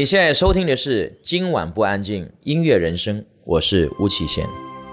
[0.00, 4.46] 你现在收听的是今晚不安静音乐人生，我是巫启贤。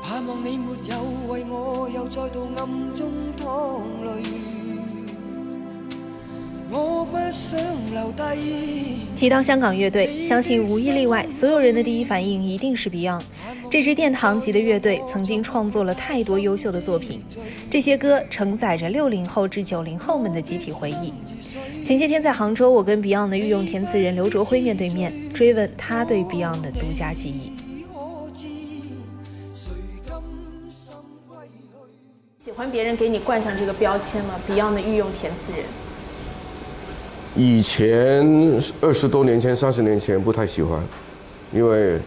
[0.04, 0.98] 盼望你没有
[1.30, 4.22] 为我又再度暗中淌泪，
[6.70, 7.58] 我不想
[7.94, 9.08] 留低。
[9.16, 13.22] 提到香港乐队，相信无一例外，所有人的第一反应一定是 Beyond。
[13.72, 17.24] 这支殿堂级的乐队曾经创作了太多优秀的作品，
[17.72, 21.14] 这些歌承载着六零后至九零后们的集体回忆。
[21.84, 27.54] 前些天在杭州，我跟 Beyond 的御用填词人刘卓辉面对面，追问他对 Beyond 的独家记忆。
[32.38, 35.66] 喜欢别人给你冠上这个标签吗？Beyond 的御用填词人。
[37.38, 40.84] 以前二十多年前、三十年前不太喜欢，
[41.54, 41.98] 因为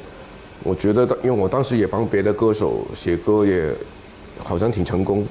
[0.63, 3.73] 我觉得，因为我当时也帮别的歌手写歌，也
[4.45, 5.27] 好像挺成功，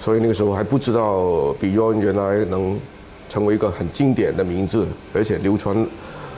[0.00, 2.76] 所以那个时候还不知道 Beyond 原来能。
[3.32, 5.86] 成为一个很经典的名字，而且流传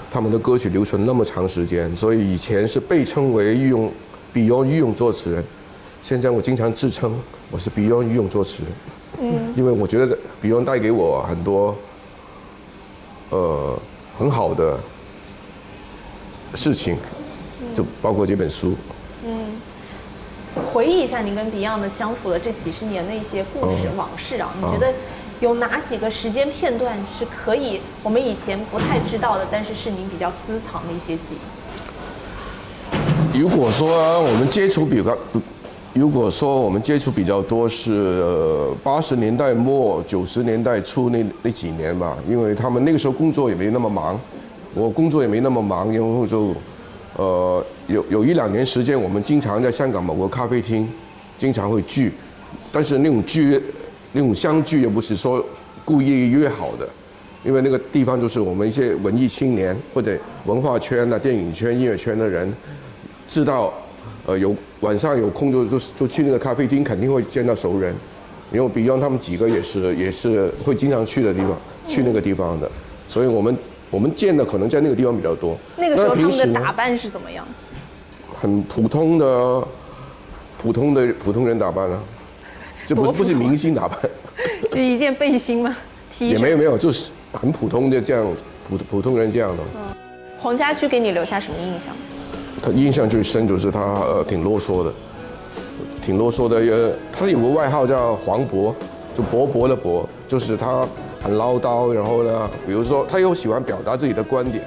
[0.08, 3.90] 他们的歌曲流传那么长时间，所以以前是被称为御用
[4.32, 5.44] Beyond 御用作词人。
[6.04, 7.18] 现在我经常自称
[7.50, 8.72] 我是 Beyond 御用作词人，
[9.22, 11.76] 嗯，因为我觉得 Beyond 带给我很多
[13.30, 13.76] 呃
[14.16, 14.78] 很好的
[16.54, 16.96] 事情，
[17.74, 18.76] 就包括这本书。
[19.26, 19.46] 嗯，
[20.72, 24.94] 回忆一下你跟 Beyond 的相处的这几十年的一些故事往事啊，你觉得？
[25.40, 31.34] 有哪几个时间片段是可以我们以前不太知道的，但是是您比较私藏的一些记
[33.32, 33.40] 忆？
[33.40, 35.16] 如果说我们接触比较，
[35.92, 38.24] 如果说我们接触比较多是
[38.82, 44.18] 八十年代末九十年代初那那几年吧，因为他们那个时候工作也没那么忙，
[44.72, 46.54] 我工作也没那么忙，然后就
[47.16, 50.88] 呃有有一两年时间，我们经常在香港某个咖啡厅
[51.36, 52.12] 经常会聚，
[52.72, 53.60] 但是那种聚。
[54.16, 55.44] 那种相聚也不是说
[55.84, 56.88] 故意约好的，
[57.42, 62.54] 因为那个地方就是我们一些文艺青年或者文化圈的、电影圈、音乐圈的人，
[63.28, 63.74] 知道，
[64.24, 67.92] 呃，有晚上有空就就就去那个咖啡厅，肯定会见到熟人。
[68.52, 71.58] 因为 Beyond 他们几个也是也是会经常去的地方，
[71.88, 72.70] 去那个地方的，
[73.08, 73.56] 所以我们
[73.90, 75.58] 我们见的可能在那个地方比较多。
[75.76, 77.44] 那个时候他们的打扮是怎么样？
[78.32, 79.66] 很普通的，
[80.56, 82.00] 普通的普通人打扮啊。
[82.86, 83.98] 这不是不是明星打扮，
[84.70, 85.76] 就一件背心吗？
[86.18, 88.26] 也没有没有，就是很普通的这样
[88.68, 89.62] 普普通人这样的。
[90.38, 91.94] 黄家驹给你留下什么印象？
[92.62, 94.92] 他印象最深就是他呃挺啰嗦的，
[96.00, 96.58] 挺啰嗦的。
[96.58, 98.72] 呃，他有个外号叫黄渤，
[99.16, 100.86] 就薄薄的薄，就是他
[101.20, 101.92] 很唠叨。
[101.92, 104.64] 然后呢，比如说他又喜欢表达自己的观点，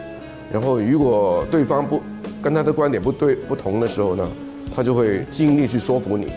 [0.51, 2.01] 然后如果对方不
[2.41, 4.28] 跟他的观点不对不同的时候呢，
[4.75, 6.28] 他就会尽力去说服你。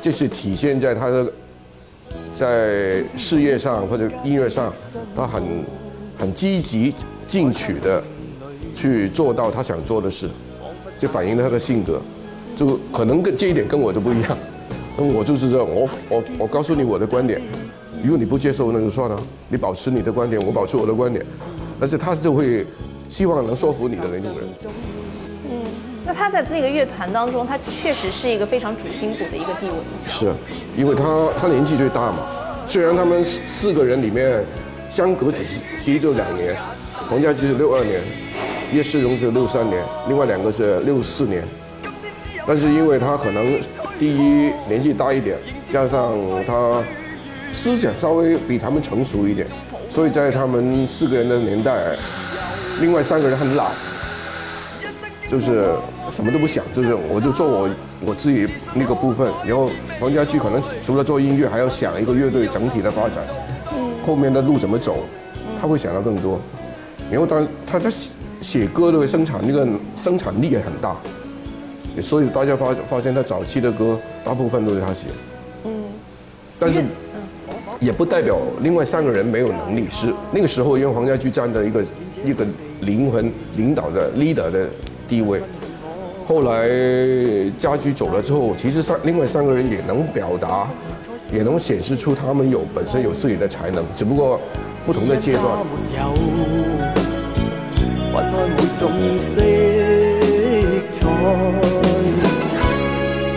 [0.00, 1.32] 这是体现在他的
[2.34, 4.72] 在事业上或者音乐上，
[5.16, 5.42] 他很
[6.18, 6.94] 很积极
[7.26, 8.02] 进取的
[8.76, 10.28] 去做到他想做的事，
[10.98, 12.00] 就反映了他的性格。
[12.56, 14.36] 就可能跟这一点跟我就不一样，
[14.96, 17.40] 我就是这样，我我我告诉你我的观点，
[18.02, 19.16] 如果你不接受那就算了，
[19.48, 21.24] 你保持你的观点，我保持我的观点，
[21.78, 22.66] 但是他是会
[23.08, 24.48] 希望能说服你的那种人。
[26.08, 29.74] 那他在那个乐团当中，他确实是一个非常主心骨的一个地位。
[30.06, 30.32] 是，
[30.74, 31.04] 因为他
[31.38, 32.20] 他年纪最大嘛。
[32.66, 34.42] 虽然他们四个人里面
[34.88, 36.56] 相隔只是其实就两年，
[37.10, 38.00] 黄家驹是六二年，
[38.72, 41.44] 叶世荣是六三年，另外两个是六四年。
[42.46, 43.60] 但是因为他可能
[43.98, 45.36] 第一年纪大一点，
[45.70, 46.82] 加上他
[47.52, 49.46] 思想稍微比他们成熟一点，
[49.90, 51.94] 所以在他们四个人的年代，
[52.80, 53.66] 另外三个人很老，
[55.28, 55.70] 就是。
[56.10, 59.68] 什么都不想，就是我就做我我自己那个部分，然后
[60.00, 63.22] 黄家驹可能除了做音乐，还要想一个乐队整体的发展，
[64.06, 65.04] 后面的路怎么走，
[65.60, 66.40] 他会想到更多。
[67.10, 70.96] 然后当他在写写歌的生产那个生产力也很大，
[72.00, 75.08] 所以大家发发现他早期的歌大部分都是他写。
[75.64, 75.70] 嗯，
[76.58, 76.82] 但是
[77.80, 81.84] 也不代表另外三个人没有能力，是那个时候因为黄家驹站在一个
[82.24, 82.46] 一个
[82.80, 84.66] 灵魂领导的 leader 的
[85.08, 85.40] 地位。
[86.26, 86.68] 后来
[87.58, 90.68] 家驹走了之后，其实三另外三个人也能表达，
[91.32, 94.38] 也能显示出他们有本身有自己的才能，只不过
[94.84, 95.44] 不同的阶段。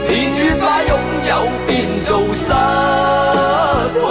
[0.09, 0.91] 年月把拥
[1.29, 1.31] 有
[1.65, 1.69] 变
[2.01, 2.51] 做失
[3.95, 4.03] 去，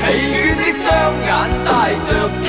[0.00, 0.02] 疲
[0.34, 0.84] 倦的双
[1.24, 1.30] 眼
[1.64, 1.70] 带
[2.08, 2.10] 着
[2.44, 2.48] 期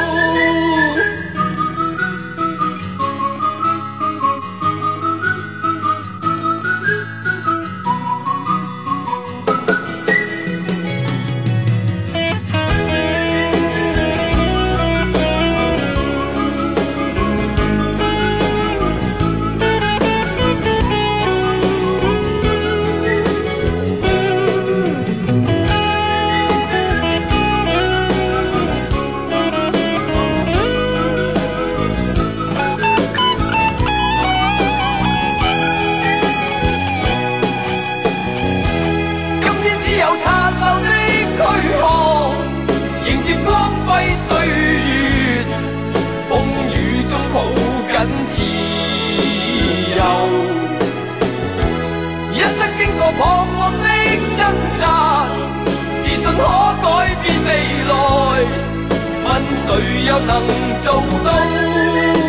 [53.01, 53.87] 个彷徨的
[54.37, 54.39] 挣
[54.79, 54.83] 扎，
[56.03, 56.39] 自信可
[56.83, 57.49] 改变未
[57.89, 57.93] 来，
[59.25, 59.27] 问
[59.57, 59.65] 谁
[60.05, 60.29] 又能
[60.83, 60.85] 做
[61.25, 62.20] 到？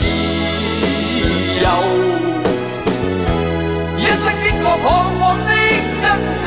[0.00, 0.04] 自
[1.62, 1.66] 由。
[3.98, 4.84] 一生经过彷
[5.20, 5.50] 徨的
[6.00, 6.04] 挣
[6.44, 6.46] 扎，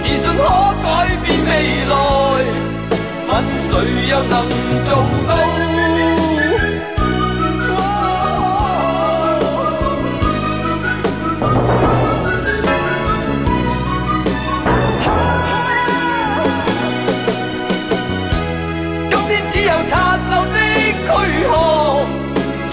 [0.00, 0.40] 自信可
[0.82, 0.86] 改
[1.22, 1.50] 变未
[1.90, 1.92] 来，
[3.28, 3.68] 问谁
[4.10, 4.34] 又能
[4.84, 4.88] 做
[5.26, 5.30] 到？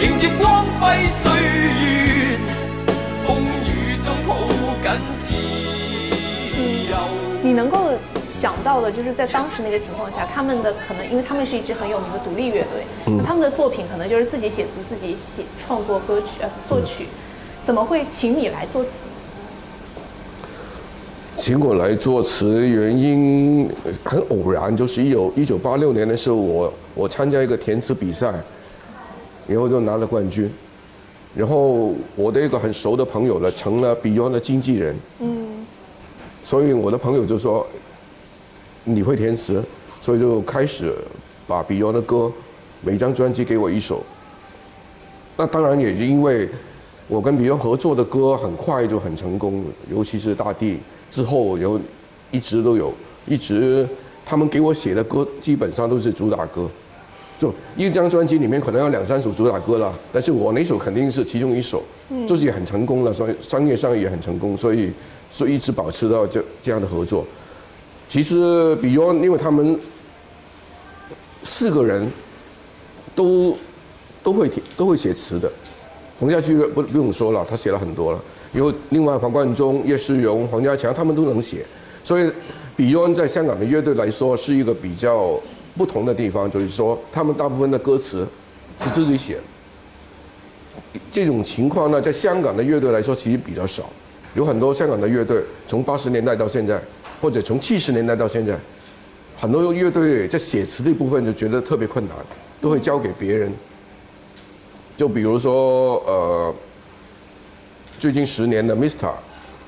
[0.03, 2.38] 迎接光辉岁月，
[3.25, 4.35] 风雨中抱
[4.83, 5.33] 緊自
[6.91, 6.97] 由。
[7.41, 7.77] 你能够
[8.17, 12.83] 想到的，就是在当时那个情况下，他们的可能，因为他们是一支很有名的独立乐队，
[13.17, 17.07] 那他们的作品可能就是自己写词、自己写创作歌曲、呃作曲，
[17.65, 18.89] 怎么会请你来作词？
[21.38, 28.33] 请我来作词，原因呃很偶然，就是一九一九八六年的时候，我我参加一个填词比赛，
[29.48, 30.50] 然后就拿了冠军，
[31.36, 35.66] 然后我的一个很熟的朋友呢，成了 Beyond 的经纪人，嗯，
[36.42, 37.66] 所以我的朋友就说
[38.84, 39.63] 你会填词，
[40.00, 40.94] 所以就开始
[41.48, 42.31] 把 Beyond 的歌
[42.81, 44.04] 每张专辑给我一首，
[45.36, 46.50] 那当然也是因为
[47.07, 50.74] 我跟 Beyond 合作的歌很快就很成功，尤其是《大地》
[51.12, 51.80] 之后，有
[52.31, 52.94] 一直都有，
[53.25, 53.88] 一直
[54.25, 56.69] 他们给我写的歌基本上都是主打歌，
[57.39, 61.83] 就一张专辑里面可能有两三首主打歌了，但是我那首肯定是其中一首，
[62.27, 64.91] 就是也很成功了，所以商业上也很成功，所以
[65.31, 67.25] 所以一直保持到这这样的合作。
[68.07, 69.80] 其实 Beyond 因为他们
[71.44, 72.07] 四个人
[73.15, 73.57] 都
[74.21, 75.51] 都会填都会写词的，
[76.19, 78.21] 洪家驹不不用说了，他写了很多了。
[78.53, 81.65] 有另外黄贯中、叶世荣、黄家强，他们都能写，
[82.03, 82.31] 所以
[82.77, 85.39] Beyond 在香港的乐队来说是一个比较
[85.77, 88.27] 不同的地方，就是说他们大部分的歌词
[88.80, 89.39] 是自己写。
[91.11, 93.83] 这种情况呢，在香港的乐队来说其实比较少，
[94.35, 96.81] 有很多香港的乐队从八十年代到现在，
[97.21, 98.57] 或者从七十年代到现在，
[99.37, 102.15] 很多乐队在写词的部分就觉得特别困难，
[102.61, 103.51] 都会交给别人。
[104.95, 106.56] 就比如说呃，
[107.97, 109.11] 最近十年的 Mister，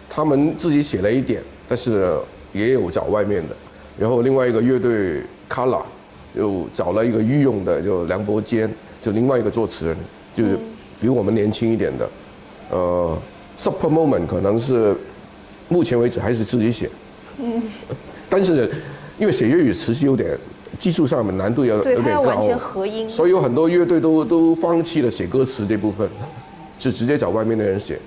[0.10, 2.16] 他们自己写了一点，但是
[2.54, 3.56] 也有找外面的。
[3.98, 5.84] 然后另外一个乐队 Color
[6.36, 9.98] 又找了一个御用的，就梁伯坚，就另外一个作词人，
[10.34, 10.58] 就是
[11.00, 12.10] 比我们年轻一点的。
[12.72, 13.18] 呃
[13.58, 14.96] ，Super Moment 可能是
[15.70, 16.90] 目前为止还是自己写。
[17.38, 17.62] 嗯。
[18.30, 18.70] 但是
[19.18, 20.38] 因为写粤语词是有点
[20.78, 22.50] 技术上面难度要有，点高。
[23.08, 26.10] 所以有很多乐队都都放弃了写歌词这部分，
[26.78, 28.00] 就直接找外面的人写。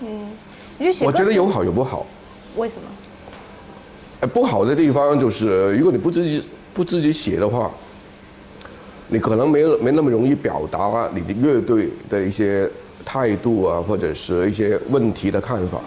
[0.00, 2.06] 你就写歌词我觉得有好有不好。
[2.56, 2.82] 为什么？
[4.20, 6.42] 呃，不好的地方就是，如果你不自己
[6.78, 7.68] 不自己写的话，
[9.08, 12.70] 你可能没有没那么容易表达你的乐队的一些
[13.04, 15.80] 态度啊，或者是一些问题的看法。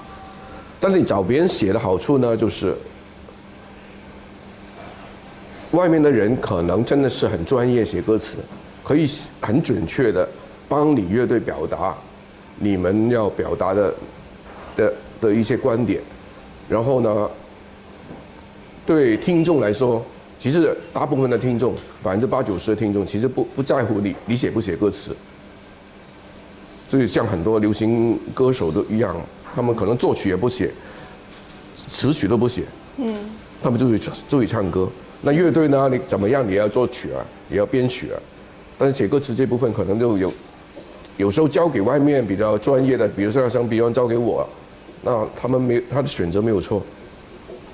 [0.82, 2.76] 但是你找别人写的好处呢，就是
[5.72, 8.40] 外面的人可能真的是很专业写歌词，
[8.84, 10.28] 可以很准确的
[10.68, 11.96] 帮你乐队表达
[12.58, 13.94] 你们要表达的
[14.76, 16.02] 的的一些观点，
[16.68, 17.30] 然后呢，
[18.86, 20.04] 对听众来说，
[20.42, 25.16] 其实大部分的听众，百分之八九十的听众，其实不不在乎你你写不写歌词。
[26.90, 29.16] 就像很多流行歌手都一样，
[29.54, 30.72] 他们可能作曲也不写，
[31.88, 32.64] 词曲都不写，
[32.98, 33.16] 嗯，
[33.62, 34.90] 他们就会就会唱歌。
[35.22, 35.88] 那乐队呢？
[35.88, 36.44] 你怎么样？
[36.50, 38.18] 你要作曲啊，也要编曲啊。
[38.80, 40.34] 但是写歌词这部分可能就有，
[41.18, 44.50] 有时候交给外面比较专业的，比如说像 Beyond 交给我，
[45.04, 46.82] 那他们没他的选择没有错，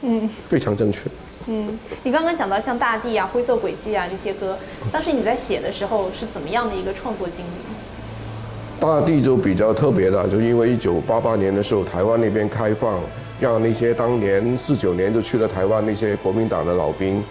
[0.01, 0.99] 嗯，非常正确。
[1.49, 4.57] 嗯，你刚刚讲到像《大地》啊、《灰色轨迹》啊这些歌，
[4.91, 8.81] 当时你在写的时候是怎么样的一个创作经历？
[8.81, 12.99] 大地就比较特别的，就因为一九八八年的时候，台湾那边开放，
[13.39, 17.23] 让那些当年四九年就去了台湾那些国民党的老兵，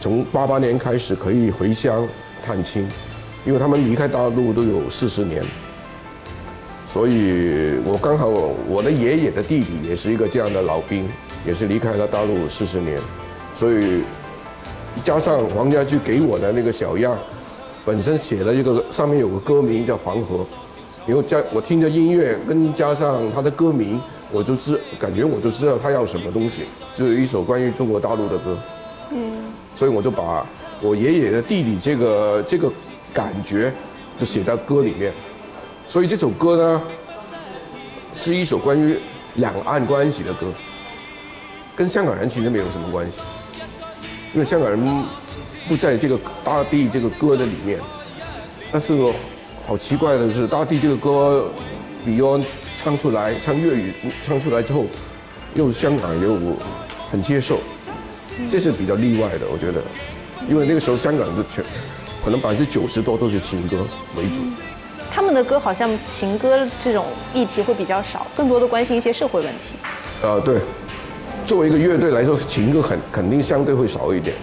[0.00, 2.08] 从八八年开始可以回乡
[2.42, 2.88] 探亲，
[3.44, 5.44] 因为他们离开大陆都有四十年，
[6.86, 8.28] 所以我刚好
[8.66, 11.06] 我的爷爷的弟弟也是一个这样的老兵，
[11.46, 12.98] 也是离开了大陆四十年，
[13.56, 14.04] 所以
[15.02, 17.18] 加上黄家驹给我的那个小样。
[17.84, 20.38] 本身写了一个，上面有个歌名叫《黄河》，
[21.06, 24.00] 然后加我听着音乐，跟加上他的歌名，
[24.32, 26.64] 我就知感觉我就知道他要什么东西，
[26.96, 28.58] 就有一首关于中国大陆的歌。
[29.12, 30.44] 嗯，所以我就把
[30.80, 32.68] 我爷爷的弟弟这个这个
[33.14, 33.72] 感觉
[34.18, 35.12] 就写在歌里面，
[35.86, 36.82] 所以这首歌呢，
[38.14, 38.98] 是一首关于
[39.34, 40.48] 两岸关系的歌，
[41.76, 43.20] 跟香港人其实没有什么关系，
[44.36, 45.04] 因为香港人。
[45.68, 47.80] 不在这个大地这个歌的里面，
[48.70, 48.96] 但是
[49.66, 51.52] 好奇怪的是，大地这个歌
[52.06, 52.44] ，Beyond
[52.76, 53.92] 唱出来，唱粤语
[54.24, 54.84] 唱出来之后，
[55.54, 56.38] 又香港又
[57.10, 57.58] 很接受，
[58.48, 59.82] 这是比较例外的，我觉得，
[60.48, 61.64] 因为那个时候香港的全
[62.24, 63.78] 可能百分之九十多都是情歌
[64.16, 64.36] 为主，
[65.10, 69.74] 他们的歌好像情歌这种议题会比较少，更多的关心一些社会问题。
[70.22, 70.60] 呃，对，
[71.46, 74.34] 作为一个乐队来说，情歌很肯定相对会少一点。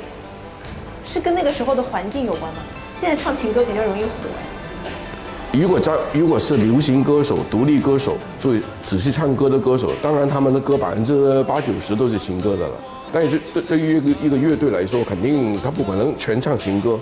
[1.05, 2.59] 是跟那个时候的环境有关吗？
[2.95, 4.09] 现在唱情歌比较容易火
[5.51, 8.53] 如果在如果是流行歌手、独立歌手，就
[8.85, 12.73] 只是唱歌的歌手，当然他们的歌百分之八九十都是情歌的了。
[13.11, 16.97] 但是对对于一个一个乐队来说，肯定他不可能全唱情歌，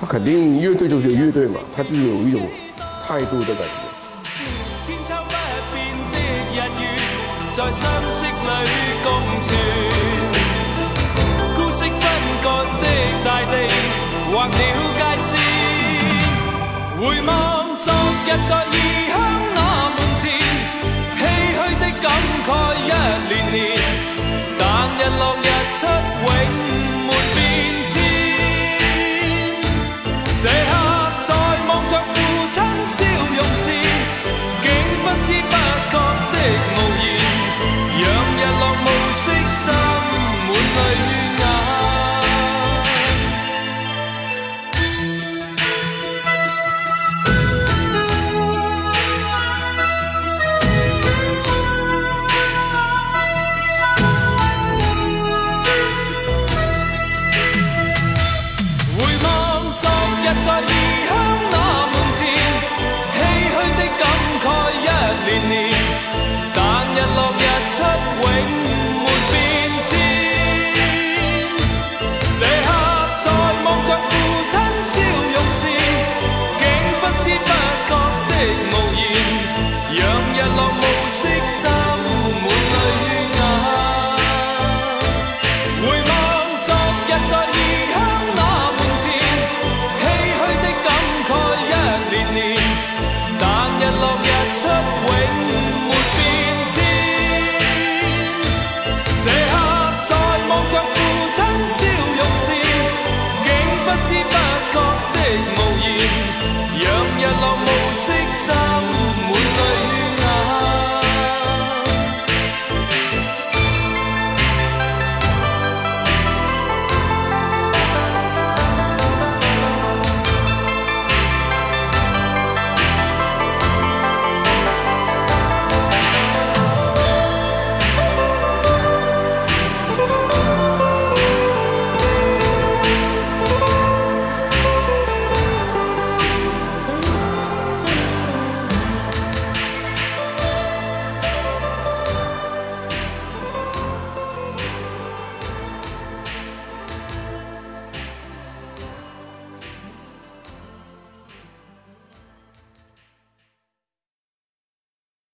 [0.00, 2.40] 他肯定乐队就是乐队嘛，他就有一种
[3.04, 3.81] 态度的感觉。
[7.52, 8.30] 在相识里
[9.02, 9.54] 共存。
[11.54, 12.00] 孤息分
[12.42, 12.86] 割的
[13.26, 13.54] 大地
[14.32, 14.50] 划了
[14.94, 15.30] 界线
[16.98, 17.30] 回望
[17.78, 18.74] 昨日在异
[19.10, 19.12] 乡
[19.54, 20.22] 那门前
[21.18, 21.20] 唏
[21.52, 22.04] 嘘的感
[22.46, 22.90] 慨一
[23.28, 23.60] 年年。
[24.58, 24.62] 但
[24.96, 25.44] 日落日
[25.74, 25.80] 出
[26.24, 26.71] 永